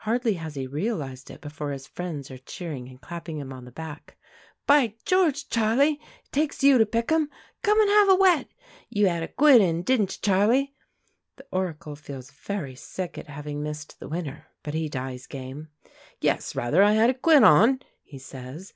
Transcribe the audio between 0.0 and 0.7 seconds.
Hardly has he